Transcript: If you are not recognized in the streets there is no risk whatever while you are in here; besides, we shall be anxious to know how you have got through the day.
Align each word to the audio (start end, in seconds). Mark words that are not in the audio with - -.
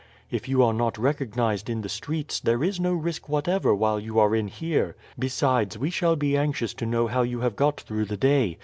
If 0.31 0.47
you 0.49 0.63
are 0.63 0.73
not 0.73 0.97
recognized 0.97 1.69
in 1.69 1.81
the 1.81 1.87
streets 1.87 2.39
there 2.39 2.63
is 2.63 2.79
no 2.79 2.91
risk 2.91 3.29
whatever 3.29 3.75
while 3.75 3.99
you 3.99 4.17
are 4.17 4.33
in 4.35 4.47
here; 4.47 4.95
besides, 5.19 5.77
we 5.77 5.91
shall 5.91 6.15
be 6.15 6.35
anxious 6.35 6.73
to 6.73 6.87
know 6.87 7.05
how 7.05 7.21
you 7.21 7.41
have 7.41 7.55
got 7.55 7.79
through 7.81 8.05
the 8.05 8.17
day. 8.17 8.57